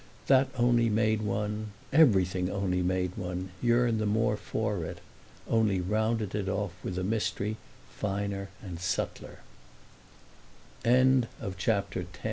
[0.25, 4.97] That only made one—everything only made one—yearn the more for it;
[5.47, 7.57] only rounded it off with a mystery
[7.91, 9.41] finer and subtler.
[10.83, 12.07] CHAPTER XI.